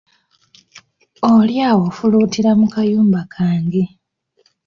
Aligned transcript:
Oli 1.33 1.55
awo 1.69 1.83
ofuluutira 1.89 2.51
mu 2.59 2.67
kayumba 2.73 3.21
kange. 3.33 3.83